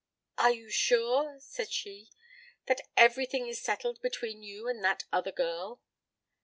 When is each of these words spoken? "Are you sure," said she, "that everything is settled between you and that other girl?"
"Are 0.39 0.51
you 0.51 0.71
sure," 0.71 1.37
said 1.41 1.69
she, 1.71 2.09
"that 2.65 2.81
everything 2.97 3.45
is 3.47 3.61
settled 3.61 4.01
between 4.01 4.41
you 4.41 4.67
and 4.67 4.83
that 4.83 5.03
other 5.13 5.31
girl?" 5.31 5.79